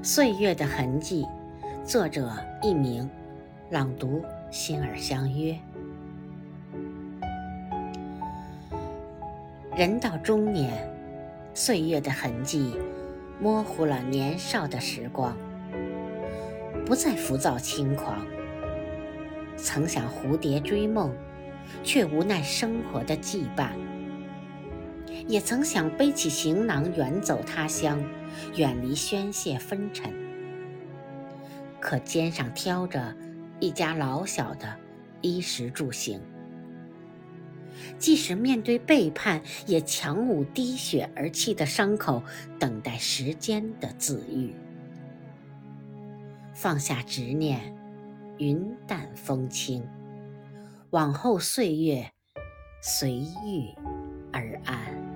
[0.00, 1.26] 岁月的痕迹，
[1.84, 2.30] 作者
[2.62, 3.10] 佚名，
[3.68, 5.58] 朗读心儿相约。
[9.74, 10.88] 人到中年，
[11.52, 12.76] 岁月的痕迹
[13.40, 15.36] 模糊了年少的时光，
[16.86, 18.24] 不再浮躁轻狂。
[19.56, 21.12] 曾想蝴蝶追梦，
[21.82, 23.70] 却无奈生活的羁绊。
[25.28, 28.02] 也曾想背起行囊远走他乡，
[28.56, 30.10] 远离宣泄纷尘。
[31.78, 33.14] 可肩上挑着
[33.60, 34.74] 一家老小的
[35.20, 36.20] 衣食住行，
[37.98, 42.22] 即使面对背叛，也强捂滴血而泣的伤口，
[42.58, 44.54] 等待时间的自愈。
[46.54, 47.76] 放下执念，
[48.38, 49.86] 云淡风轻，
[50.90, 52.10] 往后岁月
[52.80, 53.72] 随遇
[54.32, 55.07] 而安。